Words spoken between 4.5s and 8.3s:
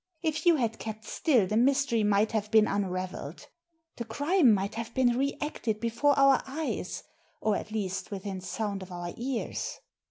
might have been re acted before our eyes, or at least